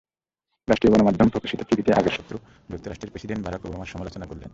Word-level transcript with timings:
রাষ্ট্রীয় 0.67 0.91
গণমাধ্যমে 0.93 1.33
প্রকাশিত 1.33 1.59
চিঠিতে 1.69 1.91
আগের 1.93 2.15
শত্রু 2.17 2.37
যুক্তরাষ্ট্রের 2.69 3.11
প্রেসিডেন্ট 3.11 3.41
বারাক 3.45 3.61
ওবামার 3.65 3.91
সমালোচনা 3.93 4.25
করলেন। 4.25 4.49